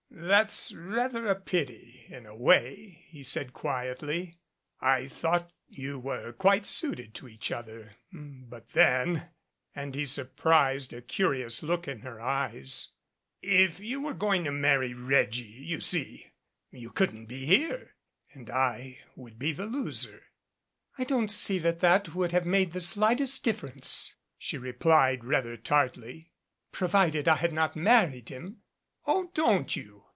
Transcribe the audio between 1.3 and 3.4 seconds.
pity in a way," he